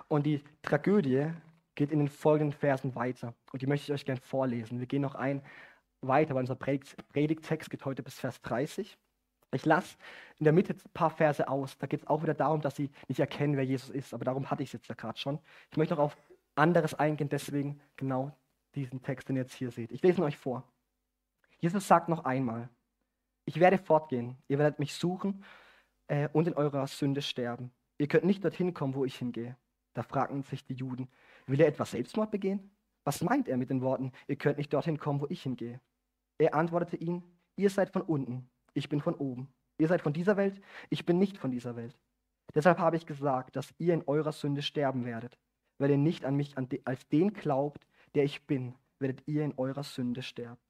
[0.09, 1.33] Und die Tragödie
[1.75, 3.35] geht in den folgenden Versen weiter.
[3.53, 4.79] Und die möchte ich euch gerne vorlesen.
[4.79, 5.43] Wir gehen noch ein
[6.01, 8.97] weiter, weil unser Predigttext geht heute bis Vers 30.
[9.53, 9.97] Ich lasse
[10.39, 11.77] in der Mitte ein paar Verse aus.
[11.79, 14.15] Da geht es auch wieder darum, dass sie nicht erkennen, wer Jesus ist.
[14.15, 15.39] Aber darum hatte ich es jetzt ja gerade schon.
[15.71, 16.17] Ich möchte noch auf
[16.55, 18.37] anderes eingehen, deswegen genau
[18.75, 19.91] diesen Text, den ihr jetzt hier seht.
[19.93, 20.65] Ich lese ihn euch vor.
[21.59, 22.69] Jesus sagt noch einmal,
[23.45, 25.45] ich werde fortgehen, ihr werdet mich suchen
[26.09, 27.73] äh, und in eurer Sünde sterben.
[27.99, 29.57] Ihr könnt nicht dorthin kommen, wo ich hingehe.
[29.95, 31.09] Da fragten sich die Juden,
[31.47, 32.71] will er etwas Selbstmord begehen?
[33.05, 35.81] Was meint er mit den Worten, ihr könnt nicht dorthin kommen, wo ich hingehe?
[36.39, 37.23] Er antwortete ihnen,
[37.57, 39.53] ihr seid von unten, ich bin von oben.
[39.79, 41.97] Ihr seid von dieser Welt, ich bin nicht von dieser Welt.
[42.55, 45.39] Deshalb habe ich gesagt, dass ihr in eurer Sünde sterben werdet.
[45.79, 46.55] Weil ihr nicht an mich
[46.85, 50.61] als den glaubt, der ich bin, werdet ihr in eurer Sünde sterben.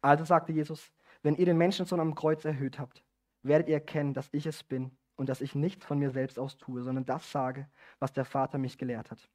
[0.00, 0.92] Also sagte Jesus,
[1.24, 3.02] wenn ihr den Menschensohn am Kreuz erhöht habt,
[3.42, 6.58] werdet ihr erkennen, dass ich es bin und dass ich nichts von mir selbst aus
[6.58, 9.28] tue, sondern das sage, was der Vater mich gelehrt hat.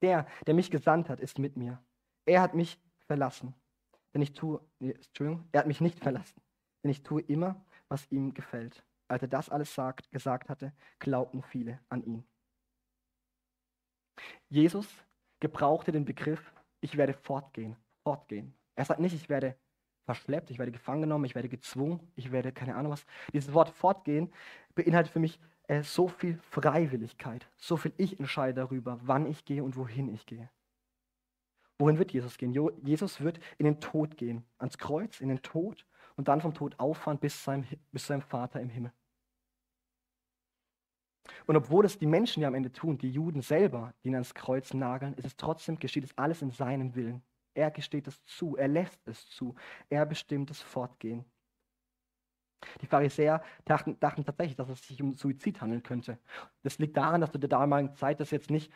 [0.00, 1.82] Der, der mich gesandt hat, ist mit mir.
[2.24, 3.54] Er hat mich verlassen,
[4.14, 6.40] denn ich tue, nee, Entschuldigung, er hat mich nicht verlassen,
[6.82, 8.82] denn ich tue immer, was ihm gefällt.
[9.08, 12.24] Als er das alles sagt, gesagt hatte, glaubten viele an ihn.
[14.48, 14.88] Jesus
[15.40, 18.54] gebrauchte den Begriff, ich werde fortgehen, fortgehen.
[18.76, 19.58] Er sagt nicht, ich werde
[20.04, 23.06] verschleppt, ich werde gefangen genommen, ich werde gezwungen, ich werde keine Ahnung was.
[23.32, 24.32] Dieses Wort fortgehen
[24.74, 25.38] beinhaltet für mich
[25.68, 30.26] äh, so viel Freiwilligkeit, so viel ich entscheide darüber, wann ich gehe und wohin ich
[30.26, 30.50] gehe.
[31.78, 32.52] Wohin wird Jesus gehen?
[32.52, 35.86] Jo Jesus wird in den Tod gehen, ans Kreuz, in den Tod
[36.16, 38.92] und dann vom Tod auffahren bis, seinem, bis seinem Vater im Himmel.
[41.46, 44.34] Und obwohl es die Menschen ja am Ende tun, die Juden selber, die ihn ans
[44.34, 47.22] Kreuz nageln, ist es trotzdem, geschieht es alles in seinem Willen.
[47.54, 49.54] Er gesteht es zu, er lässt es zu,
[49.90, 51.24] er bestimmt es fortgehen.
[52.80, 56.18] Die Pharisäer dachten, dachten, tatsächlich, dass es sich um Suizid handeln könnte.
[56.62, 58.72] Das liegt daran, dass zu der damaligen Zeit das jetzt nicht,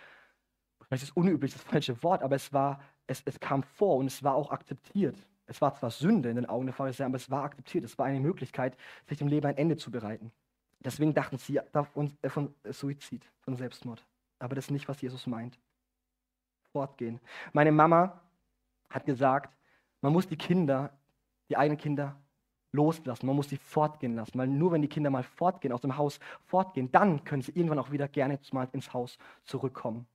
[0.82, 4.22] vielleicht ist unüblich das falsche Wort, aber es war, es, es kam vor und es
[4.22, 5.16] war auch akzeptiert.
[5.46, 7.84] Es war zwar Sünde in den Augen der Pharisäer, aber es war akzeptiert.
[7.84, 10.32] Es war eine Möglichkeit, sich dem Leben ein Ende zu bereiten.
[10.80, 14.04] Deswegen dachten sie äh, von Suizid, von Selbstmord.
[14.38, 15.58] Aber das ist nicht, was Jesus meint.
[16.72, 17.20] Fortgehen.
[17.52, 18.20] Meine Mama
[18.90, 19.56] hat gesagt,
[20.00, 20.96] man muss die Kinder,
[21.48, 22.20] die eigenen Kinder
[22.72, 25.96] loslassen, man muss sie fortgehen lassen, weil nur wenn die Kinder mal fortgehen, aus dem
[25.96, 30.06] Haus fortgehen, dann können sie irgendwann auch wieder gerne mal ins Haus zurückkommen.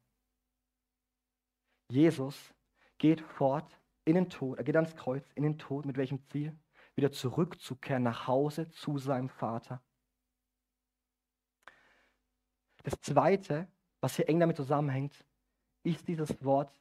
[1.89, 2.53] Jesus
[2.97, 6.57] geht fort in den Tod, er geht ans Kreuz, in den Tod, mit welchem Ziel?
[6.95, 9.81] Wieder zurückzukehren nach Hause zu seinem Vater.
[12.83, 13.67] Das Zweite,
[13.99, 15.25] was hier eng damit zusammenhängt,
[15.83, 16.79] ist dieses Wort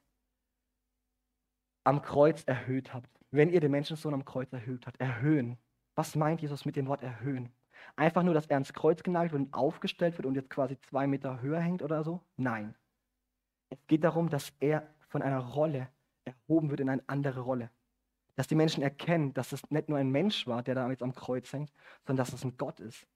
[1.84, 3.08] am Kreuz erhöht habt.
[3.30, 5.58] Wenn ihr den Menschensohn am Kreuz erhöht habt, erhöhen.
[5.94, 7.50] Was meint Jesus mit dem Wort erhöhen?
[7.96, 11.06] Einfach nur, dass er ans Kreuz genagelt wird und aufgestellt wird und jetzt quasi zwei
[11.06, 12.20] Meter höher hängt oder so?
[12.36, 12.74] Nein.
[13.70, 15.88] Es geht darum, dass er von einer Rolle
[16.24, 17.70] erhoben wird in eine andere Rolle.
[18.36, 21.14] Dass die Menschen erkennen, dass es nicht nur ein Mensch war, der da jetzt am
[21.14, 21.72] Kreuz hängt,
[22.06, 23.06] sondern dass es ein Gott ist.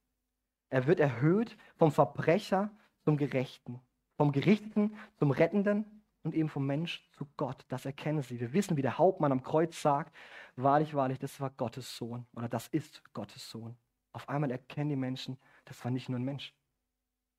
[0.70, 2.70] Er wird erhöht vom Verbrecher
[3.04, 3.80] zum Gerechten,
[4.16, 7.64] vom Gerichteten zum Rettenden und eben vom Mensch zu Gott.
[7.68, 8.40] Das erkennen sie.
[8.40, 10.14] Wir wissen, wie der Hauptmann am Kreuz sagt,
[10.56, 13.76] wahrlich, wahrlich, das war Gottes Sohn oder das ist Gottes Sohn.
[14.12, 16.54] Auf einmal erkennen die Menschen, das war nicht nur ein Mensch.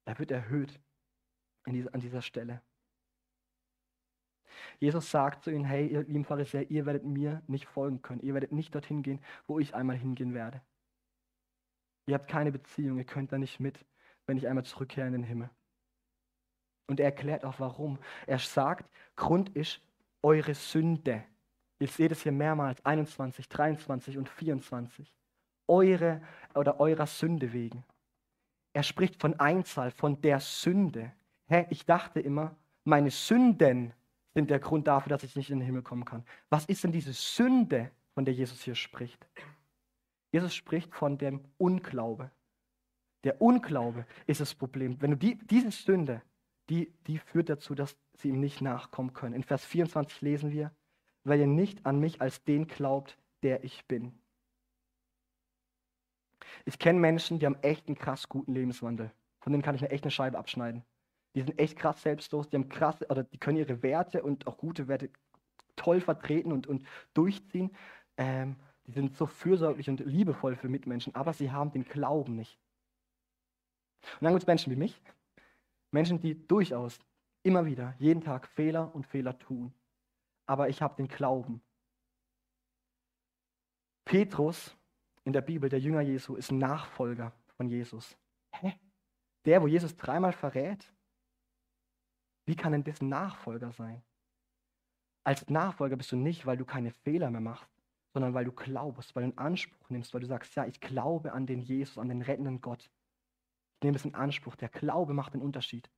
[0.06, 0.80] Er wird erhöht
[1.68, 2.62] dieser, an dieser Stelle.
[4.80, 8.22] Jesus sagt zu ihnen, hey, ihr lieben Pharisäer, ihr werdet mir nicht folgen können.
[8.22, 10.62] Ihr werdet nicht dorthin gehen, wo ich einmal hingehen werde.
[12.08, 13.84] Ihr habt keine Beziehung, ihr könnt da nicht mit,
[14.28, 15.50] wenn ich einmal zurückkehre in den Himmel.
[16.88, 17.98] Und er erklärt auch warum.
[18.28, 19.82] Er sagt, Grund ist
[20.22, 21.24] eure Sünde.
[21.80, 25.12] Ihr seht es hier mehrmals, 21, 23 und 24.
[25.68, 26.22] Eure
[26.54, 27.84] oder eurer Sünde wegen.
[28.74, 31.12] Er spricht von Einzahl, von der Sünde.
[31.48, 33.94] Hä, ich dachte immer, meine Sünden
[34.34, 36.24] sind der Grund dafür, dass ich nicht in den Himmel kommen kann.
[36.50, 39.26] Was ist denn diese Sünde, von der Jesus hier spricht?
[40.32, 42.30] Jesus spricht von dem Unglaube.
[43.24, 45.02] Der Unglaube ist das Problem.
[45.02, 46.22] Wenn du die, diese Sünde,
[46.70, 49.36] die, die führt dazu, dass sie ihm nicht nachkommen können.
[49.36, 50.72] In Vers 24 lesen wir,
[51.24, 54.18] weil ihr nicht an mich als den glaubt, der ich bin.
[56.66, 59.12] Ich kenne Menschen, die haben echt einen krass guten Lebenswandel.
[59.42, 60.84] Von denen kann ich eine echte Scheibe abschneiden.
[61.36, 64.58] Die sind echt krass selbstlos, die haben krasse, oder die können ihre Werte und auch
[64.58, 65.10] gute Werte
[65.76, 67.76] toll vertreten und, und durchziehen.
[68.18, 68.56] Ähm,
[68.88, 72.58] die sind so fürsorglich und liebevoll für Mitmenschen, aber sie haben den Glauben nicht.
[74.20, 75.02] Und dann gibt es Menschen wie mich,
[75.96, 77.00] Menschen, die durchaus
[77.42, 79.74] immer wieder, jeden Tag Fehler und Fehler tun.
[80.46, 81.62] Aber ich habe den Glauben.
[84.04, 84.76] Petrus
[85.24, 88.18] in der Bibel, der Jünger Jesu, ist Nachfolger von Jesus.
[88.52, 88.78] Hä?
[89.46, 90.94] Der, wo Jesus dreimal verrät?
[92.46, 94.04] Wie kann denn das Nachfolger sein?
[95.24, 97.72] Als Nachfolger bist du nicht, weil du keine Fehler mehr machst,
[98.14, 101.32] sondern weil du glaubst, weil du in Anspruch nimmst, weil du sagst, ja, ich glaube
[101.32, 102.92] an den Jesus, an den rettenden Gott.
[103.86, 104.56] Nehme es in Anspruch.
[104.56, 105.90] Der Glaube macht den Unterschied.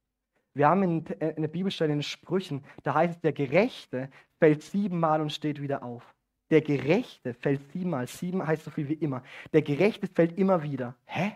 [0.53, 4.09] Wir haben in, äh, in der Bibelstelle in den Sprüchen, da heißt es, der Gerechte
[4.39, 6.15] fällt siebenmal und steht wieder auf.
[6.49, 8.07] Der Gerechte fällt siebenmal.
[8.07, 9.23] Sieben heißt so viel wie immer.
[9.53, 10.95] Der Gerechte fällt immer wieder.
[11.05, 11.33] Hä?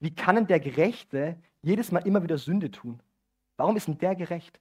[0.00, 3.00] Wie kann denn der Gerechte jedes Mal immer wieder Sünde tun?
[3.56, 4.60] Warum ist denn der gerecht?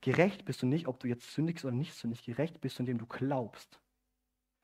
[0.00, 2.24] Gerecht bist du nicht, ob du jetzt sündigst oder nicht sündig.
[2.24, 3.80] Gerecht bist du, indem du glaubst.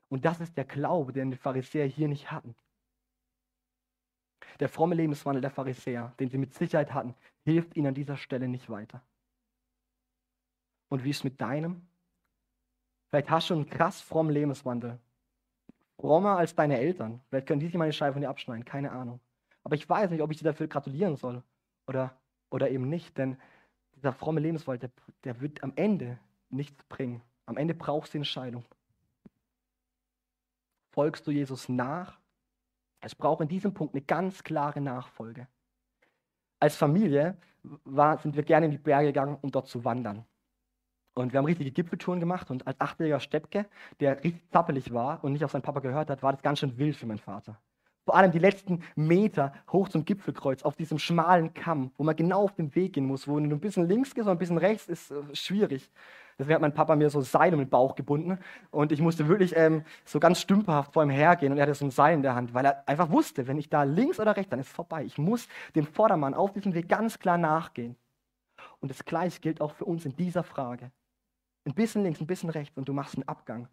[0.08, 2.54] Und das ist der Glaube, den die Pharisäer hier nicht hatten.
[4.60, 8.48] Der fromme Lebenswandel der Pharisäer, den sie mit Sicherheit hatten, hilft ihnen an dieser Stelle
[8.48, 9.02] nicht weiter.
[10.88, 11.86] Und wie ist mit deinem?
[13.08, 14.98] Vielleicht hast du einen krass frommen Lebenswandel.
[15.96, 17.20] Frommer als deine Eltern.
[17.28, 19.20] Vielleicht können die sich mal eine Scheibe von dir abschneiden, keine Ahnung.
[19.64, 21.42] Aber ich weiß nicht, ob ich dir dafür gratulieren soll
[21.86, 22.16] oder,
[22.50, 23.36] oder eben nicht, denn
[23.96, 26.18] dieser fromme Lebenswandel, der, der wird am Ende
[26.50, 27.22] nichts bringen.
[27.46, 28.64] Am Ende brauchst du die Entscheidung.
[30.92, 32.18] Folgst du Jesus nach?
[33.00, 35.46] Es braucht in diesem Punkt eine ganz klare Nachfolge.
[36.60, 37.36] Als Familie
[37.84, 40.24] war, sind wir gerne in die Berge gegangen, um dort zu wandern.
[41.14, 43.66] Und wir haben richtige Gipfeltouren gemacht und als achtjähriger Steppke,
[44.00, 46.78] der richtig zappelig war und nicht auf seinen Papa gehört hat, war das ganz schön
[46.78, 47.60] wild für meinen Vater.
[48.04, 52.44] Vor allem die letzten Meter hoch zum Gipfelkreuz auf diesem schmalen Kamm, wo man genau
[52.44, 54.88] auf dem Weg gehen muss, wo du ein bisschen links gehst und ein bisschen rechts,
[54.88, 55.90] ist äh, schwierig.
[56.38, 58.38] Deswegen hat mein Papa mir so Seil um den Bauch gebunden
[58.70, 61.84] und ich musste wirklich ähm, so ganz stümperhaft vor ihm hergehen und er hatte so
[61.84, 64.50] ein Seil in der Hand, weil er einfach wusste, wenn ich da links oder rechts,
[64.50, 65.04] dann ist es vorbei.
[65.04, 67.96] Ich muss dem Vordermann auf diesem Weg ganz klar nachgehen.
[68.80, 70.92] Und das Gleiche gilt auch für uns in dieser Frage.
[71.64, 73.68] Ein bisschen links, ein bisschen rechts und du machst einen Abgang.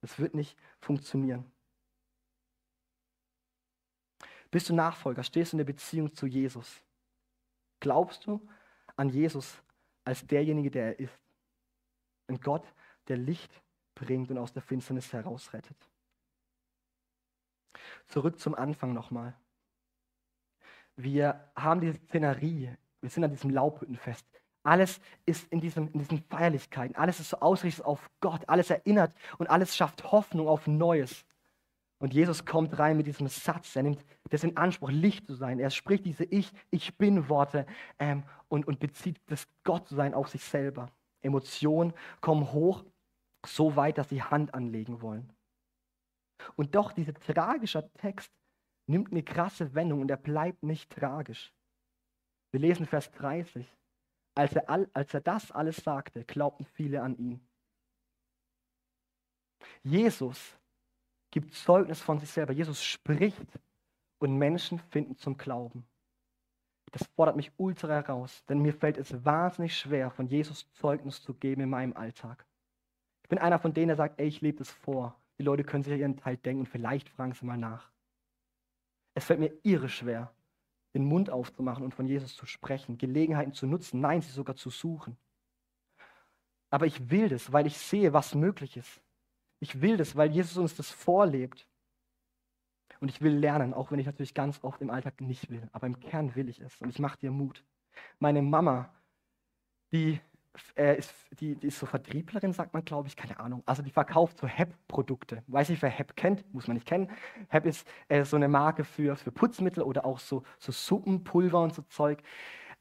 [0.00, 1.44] Das wird nicht funktionieren.
[4.50, 5.22] Bist du Nachfolger?
[5.22, 6.82] Stehst du in der Beziehung zu Jesus?
[7.78, 8.40] Glaubst du
[8.96, 9.62] an Jesus
[10.04, 11.29] als derjenige, der er ist?
[12.30, 12.64] Ein Gott,
[13.08, 13.50] der Licht
[13.96, 15.76] bringt und aus der Finsternis herausrettet.
[18.06, 19.34] Zurück zum Anfang nochmal.
[20.94, 24.24] Wir haben diese Szenerie, wir sind an diesem Laubhüttenfest.
[24.62, 29.12] Alles ist in, diesem, in diesen Feierlichkeiten, alles ist so ausgerichtet auf Gott, alles erinnert
[29.38, 31.24] und alles schafft Hoffnung auf Neues.
[31.98, 35.58] Und Jesus kommt rein mit diesem Satz, er nimmt das in Anspruch, Licht zu sein.
[35.58, 37.66] Er spricht diese Ich, ich bin Worte
[37.98, 40.90] ähm, und, und bezieht das Gottsein auf sich selber.
[41.22, 42.84] Emotionen kommen hoch,
[43.46, 45.32] so weit, dass sie Hand anlegen wollen.
[46.56, 48.32] Und doch, dieser tragische Text
[48.86, 51.52] nimmt eine krasse Wendung und er bleibt nicht tragisch.
[52.50, 53.66] Wir lesen Vers 30.
[54.34, 57.40] Als er, all, als er das alles sagte, glaubten viele an ihn.
[59.82, 60.56] Jesus
[61.30, 62.52] gibt Zeugnis von sich selber.
[62.52, 63.58] Jesus spricht
[64.18, 65.86] und Menschen finden zum Glauben.
[66.92, 71.34] Das fordert mich ultra heraus, denn mir fällt es wahnsinnig schwer, von Jesus Zeugnis zu
[71.34, 72.44] geben in meinem Alltag.
[73.22, 75.16] Ich bin einer von denen, der sagt, ey, ich lebe das vor.
[75.38, 77.90] Die Leute können sich ihren Teil denken und vielleicht fragen sie mal nach.
[79.14, 80.32] Es fällt mir irre schwer,
[80.94, 84.70] den Mund aufzumachen und von Jesus zu sprechen, Gelegenheiten zu nutzen, nein, sie sogar zu
[84.70, 85.16] suchen.
[86.70, 89.00] Aber ich will das, weil ich sehe, was möglich ist.
[89.60, 91.66] Ich will das, weil Jesus uns das vorlebt.
[93.00, 95.62] Und ich will lernen, auch wenn ich natürlich ganz oft im Alltag nicht will.
[95.72, 96.80] Aber im Kern will ich es.
[96.80, 97.64] Und ich mache dir Mut.
[98.18, 98.90] Meine Mama,
[99.92, 100.20] die,
[100.76, 103.62] äh, ist, die, die, ist so Vertrieblerin, sagt man, glaube ich, keine Ahnung.
[103.66, 105.42] Also die verkauft so HEP-Produkte.
[105.46, 107.10] Weiß nicht, wer HEP kennt, muss man nicht kennen.
[107.48, 111.74] HEP ist äh, so eine Marke für, für Putzmittel oder auch so, so Suppenpulver und
[111.74, 112.22] so Zeug.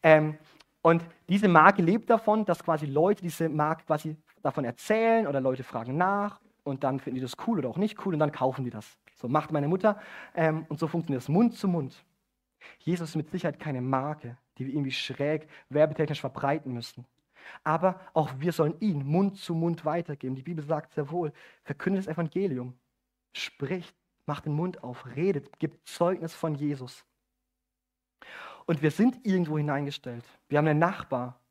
[0.03, 0.38] Ähm,
[0.82, 5.63] Und diese Marke lebt davon, dass quasi Leute diese Marke quasi davon erzählen oder Leute
[5.63, 8.63] fragen nach und dann finden die das cool oder auch nicht cool und dann kaufen
[8.63, 8.97] die das.
[9.19, 9.99] So macht meine Mutter
[10.34, 12.05] ähm, und so funktioniert es Mund zu Mund.
[12.79, 17.05] Jesus ist mit Sicherheit keine Marke, die wir irgendwie schräg werbetechnisch verbreiten müssen.
[17.63, 20.36] Aber auch wir sollen ihn Mund zu Mund weitergeben.
[20.36, 22.77] Die Bibel sagt sehr wohl, verkündet das Evangelium,
[23.34, 27.03] spricht, macht den Mund auf, redet, gibt Zeugnis von Jesus.
[28.65, 30.23] Und wir sind irgendwo hineingestellt.
[30.47, 31.41] Wir haben einen Nachbar.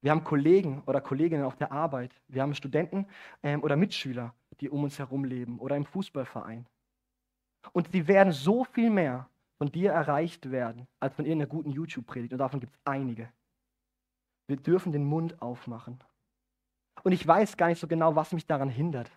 [0.00, 2.14] Wir haben Kollegen oder Kolleginnen auf der Arbeit.
[2.28, 3.06] Wir haben Studenten
[3.42, 6.66] ähm, oder Mitschüler, die um uns herum leben oder im Fußballverein.
[7.72, 12.32] Und sie werden so viel mehr von dir erreicht werden, als von irgendeiner guten YouTube-Predigt.
[12.32, 13.32] Und davon gibt es einige.
[14.46, 16.02] Wir dürfen den Mund aufmachen.
[17.02, 19.10] Und ich weiß gar nicht so genau, was mich daran hindert.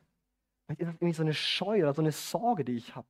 [0.65, 3.07] Vielleicht ist das irgendwie so eine Scheu oder so eine Sorge, die ich habe.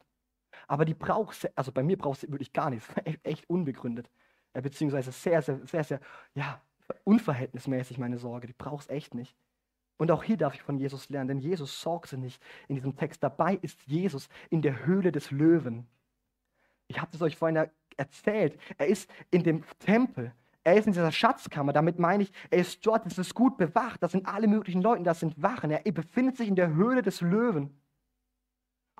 [0.67, 2.87] Aber die braucht, also bei mir braucht sie wirklich gar nichts.
[3.23, 4.09] Echt unbegründet.
[4.53, 5.99] Beziehungsweise sehr, sehr, sehr, sehr,
[6.33, 6.61] ja,
[7.03, 8.47] unverhältnismäßig meine Sorge.
[8.47, 9.35] Die braucht es echt nicht.
[9.97, 13.23] Und auch hier darf ich von Jesus lernen, denn Jesus sorgte nicht in diesem Text.
[13.23, 15.87] Dabei ist Jesus in der Höhle des Löwen.
[16.87, 18.59] Ich habe es euch vorhin erzählt.
[18.77, 20.31] Er ist in dem Tempel.
[20.63, 21.73] Er ist in dieser Schatzkammer.
[21.73, 23.05] Damit meine ich, er ist dort.
[23.07, 24.03] Es ist gut bewacht.
[24.03, 25.03] Das sind alle möglichen Leute.
[25.03, 25.71] Das sind Wachen.
[25.71, 27.75] Er befindet sich in der Höhle des Löwen.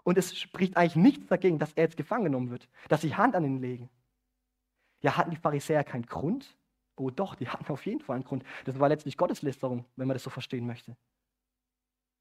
[0.04, 3.36] Und es spricht eigentlich nichts dagegen, dass er jetzt gefangen genommen wird, dass sie Hand
[3.36, 3.90] an ihn legen.
[5.02, 6.56] Ja, hatten die Pharisäer keinen Grund?
[6.98, 8.44] Oh doch, die hatten auf jeden Fall einen Grund.
[8.66, 10.98] Das war letztlich Gotteslästerung, wenn man das so verstehen möchte.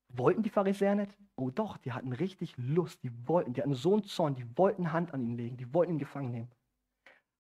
[0.09, 1.17] Wollten die Pharisäer nicht?
[1.35, 4.93] Oh doch, die hatten richtig Lust, die wollten, die hatten so einen Zorn, die wollten
[4.93, 6.51] Hand an ihn legen, die wollten ihn gefangen nehmen.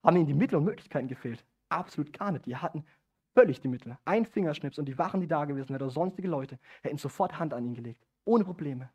[0.02, 1.44] Haben ihnen die Mittel und Möglichkeiten gefehlt?
[1.68, 2.46] Absolut gar nicht.
[2.46, 2.84] Die hatten
[3.34, 3.98] völlig die Mittel.
[4.04, 7.52] Ein Fingerschnips und die Wachen, die da gewesen wären oder sonstige Leute, hätten sofort Hand
[7.52, 8.06] an ihn gelegt.
[8.24, 8.90] Ohne Probleme.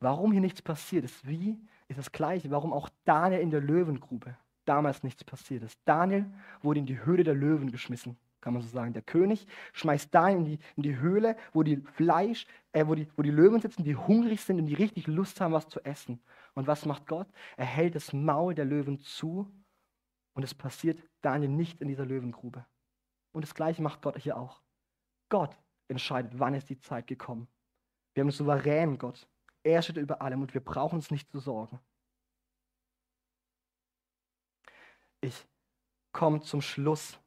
[0.00, 2.50] Warum hier nichts passiert ist, wie, ist das Gleiche.
[2.50, 5.78] Warum auch Daniel in der Löwengrube damals nichts passiert ist.
[5.84, 6.26] Daniel
[6.62, 8.92] wurde in die Höhle der Löwen geschmissen kann man so sagen.
[8.92, 13.08] Der König schmeißt da in die, in die Höhle, wo die Fleisch, äh, wo, die,
[13.16, 16.20] wo die Löwen sitzen, die hungrig sind und die richtig Lust haben, was zu essen.
[16.52, 17.26] Und was macht Gott?
[17.56, 19.50] Er hält das Maul der Löwen zu
[20.34, 22.66] und es passiert Daniel nicht in dieser Löwengrube.
[23.32, 24.60] Und das Gleiche macht Gott hier auch.
[25.30, 25.56] Gott
[25.88, 27.48] entscheidet, wann ist die Zeit gekommen.
[28.12, 29.26] Wir haben einen souveränen Gott.
[29.62, 31.80] Er steht über allem und wir brauchen uns nicht zu sorgen.
[35.24, 35.46] Ich
[36.12, 37.18] komme zum Schluss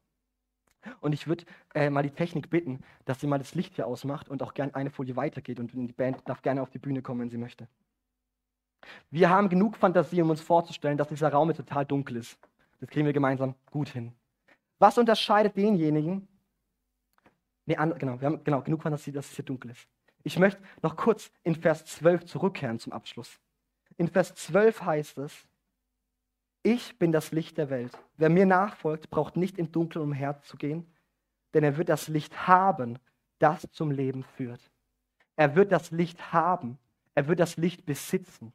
[1.00, 4.28] und ich würde äh, mal die Technik bitten, dass sie mal das Licht hier ausmacht
[4.28, 5.58] und auch gerne eine Folie weitergeht.
[5.58, 7.68] Und die Band darf gerne auf die Bühne kommen, wenn sie möchte.
[9.10, 12.38] Wir haben genug Fantasie, um uns vorzustellen, dass dieser Raum total dunkel ist.
[12.80, 14.12] Das kriegen wir gemeinsam gut hin.
[14.78, 16.28] Was unterscheidet denjenigen?
[17.66, 19.88] Nee, an, genau, wir haben genau, genug Fantasie, dass es hier dunkel ist.
[20.22, 23.40] Ich möchte noch kurz in Vers 12 zurückkehren zum Abschluss.
[23.96, 25.48] In Vers 12 heißt es,
[26.62, 27.92] ich bin das Licht der Welt.
[28.16, 30.86] Wer mir nachfolgt, braucht nicht im Dunkeln umherzugehen,
[31.54, 32.98] denn er wird das Licht haben,
[33.38, 34.60] das zum Leben führt.
[35.36, 36.78] Er wird das Licht haben.
[37.14, 38.52] Er wird das Licht besitzen.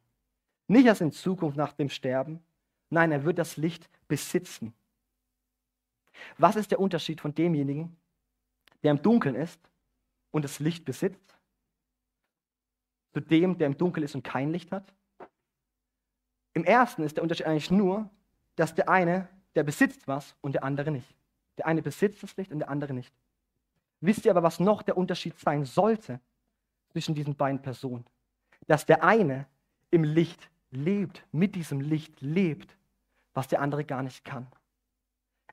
[0.68, 2.44] Nicht erst in Zukunft nach dem Sterben.
[2.90, 4.74] Nein, er wird das Licht besitzen.
[6.38, 7.96] Was ist der Unterschied von demjenigen,
[8.82, 9.60] der im Dunkeln ist
[10.30, 11.36] und das Licht besitzt,
[13.12, 14.92] zu dem, der im Dunkeln ist und kein Licht hat?
[16.54, 18.08] Im ersten ist der Unterschied eigentlich nur,
[18.56, 21.14] dass der eine, der besitzt was und der andere nicht.
[21.58, 23.12] Der eine besitzt das Licht und der andere nicht.
[24.00, 26.20] Wisst ihr aber, was noch der Unterschied sein sollte
[26.90, 28.04] zwischen diesen beiden Personen?
[28.66, 29.46] Dass der eine
[29.90, 32.76] im Licht lebt, mit diesem Licht lebt,
[33.32, 34.46] was der andere gar nicht kann.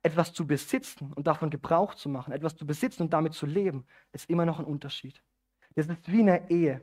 [0.04, 3.86] Etwas zu besitzen und davon Gebrauch zu machen, etwas zu besitzen und damit zu leben,
[4.12, 5.22] ist immer noch ein Unterschied.
[5.76, 6.82] Das ist wie in der Ehe.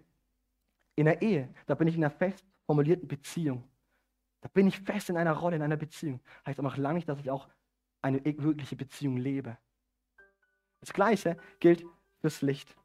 [0.94, 3.64] In der Ehe, da bin ich in einer fest formulierten Beziehung.
[4.40, 6.20] Da bin ich fest in einer Rolle, in einer Beziehung.
[6.46, 7.48] Heißt aber noch lange nicht, dass ich auch
[8.02, 9.58] eine wirkliche Beziehung lebe.
[10.80, 11.84] Das Gleiche gilt
[12.20, 12.76] fürs Licht.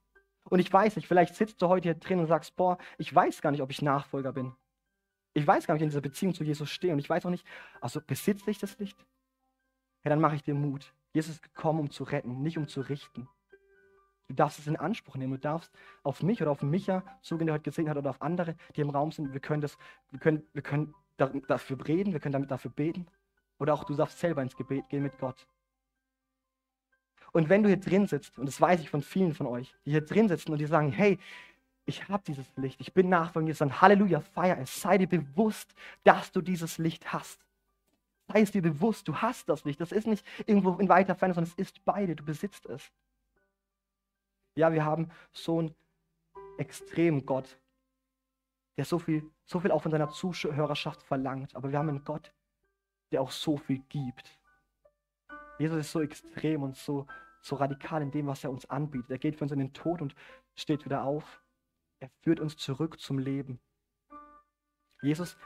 [0.45, 3.41] Und ich weiß nicht, vielleicht sitzt du heute hier drin und sagst, boah, ich weiß
[3.41, 4.54] gar nicht, ob ich Nachfolger bin.
[5.34, 6.93] Ich weiß gar nicht, ob ich in dieser Beziehung zu Jesus stehe.
[6.93, 7.45] Und ich weiß auch nicht,
[7.82, 8.97] also besitze ich das Licht?
[10.04, 10.93] Ja, dann mache ich dir Mut.
[11.14, 13.30] Jesus ist gekommen, um zu retten, nicht um zu richten.
[14.28, 15.34] Du darfst es in Anspruch nehmen.
[15.34, 18.56] Du darfst auf mich oder auf Micha zugehen, der heute gesehen hat, oder auf andere,
[18.76, 19.34] die im Raum sind.
[19.34, 19.78] Wir können, das,
[20.12, 23.07] wir können, wir können dafür reden, wir können damit dafür beten.
[23.59, 25.47] Oder auch du darfst selber ins Gebet gehen mit Gott.
[27.32, 29.91] Und wenn du hier drin sitzt, und das weiß ich von vielen von euch, die
[29.91, 31.20] hier drin sitzen und die sagen, hey,
[31.86, 34.82] ich habe dieses Licht, ich bin Nachfolger, dann Halleluja, feier es.
[34.82, 37.39] Sei dir bewusst, dass du dieses Licht hast.
[38.28, 39.82] Sei es dir bewusst, du hast das Licht.
[39.82, 42.91] Das ist nicht irgendwo in weiter Ferne, sondern es ist bei dir, du besitzt es.
[44.55, 45.76] Ja, wir haben so einen
[46.57, 47.57] extremen Gott,
[48.78, 51.56] der so viel, so viel auch von seiner Zuhörerschaft verlangt.
[51.56, 52.34] Aber wir haben einen Gott,
[53.12, 54.40] der auch so viel gibt.
[55.60, 57.06] Jesus ist so extrem und so,
[57.42, 59.12] so radikal in dem, was er uns anbietet.
[59.12, 60.16] Er geht für uns in den Tod und
[60.56, 61.42] steht wieder auf.
[62.00, 63.60] Er führt uns zurück zum Leben.
[65.02, 65.38] Jesus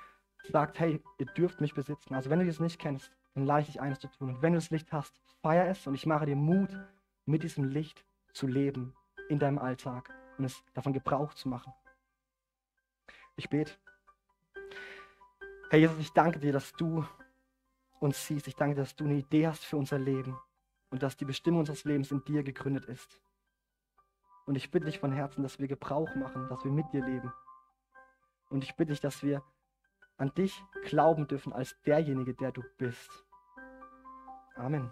[0.49, 2.13] sagt, hey, ihr dürft mich besitzen.
[2.13, 4.29] Also wenn du das nicht kennst, dann lade ich dich eines zu tun.
[4.29, 6.69] Und wenn du das Licht hast, feier es und ich mache dir Mut,
[7.25, 8.95] mit diesem Licht zu leben
[9.29, 11.73] in deinem Alltag und es davon Gebrauch zu machen.
[13.37, 13.71] Ich bete.
[15.69, 17.05] Herr Jesus, ich danke dir, dass du
[17.99, 18.47] uns siehst.
[18.47, 20.37] Ich danke dir, dass du eine Idee hast für unser Leben
[20.89, 23.21] und dass die Bestimmung unseres Lebens in dir gegründet ist.
[24.45, 27.31] Und ich bitte dich von Herzen, dass wir Gebrauch machen, dass wir mit dir leben.
[28.49, 29.43] Und ich bitte dich, dass wir
[30.17, 33.09] an dich glauben dürfen als derjenige, der du bist.
[34.55, 34.91] Amen.